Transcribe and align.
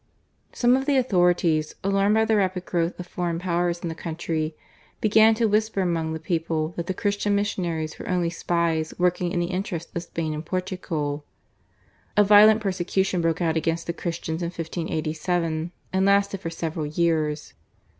Some 0.51 0.75
of 0.75 0.87
the 0.87 0.97
authorities, 0.97 1.75
alarmed 1.83 2.15
by 2.15 2.25
the 2.25 2.35
rapid 2.37 2.65
growth 2.65 2.99
of 2.99 3.05
foreign 3.05 3.37
power 3.37 3.69
in 3.69 3.87
the 3.87 3.93
country, 3.93 4.55
began 4.99 5.35
to 5.35 5.45
whisper 5.47 5.79
among 5.81 6.11
the 6.11 6.19
people 6.19 6.69
that 6.69 6.87
the 6.87 6.93
Christian 6.95 7.35
missionaries 7.35 7.99
were 7.99 8.09
only 8.09 8.31
spies 8.31 8.95
working 8.97 9.31
in 9.31 9.39
the 9.39 9.51
interest 9.51 9.89
of 9.95 10.01
Spain 10.01 10.33
and 10.33 10.43
Portugal. 10.43 11.23
A 12.17 12.23
violent 12.23 12.61
persecution 12.61 13.21
broke 13.21 13.41
out 13.43 13.55
against 13.57 13.85
the 13.85 13.93
Christians 13.93 14.41
in 14.41 14.47
1587, 14.47 15.71
and 15.93 16.05
lasted 16.07 16.39
for 16.39 16.49
several 16.49 16.87
years. 16.87 17.53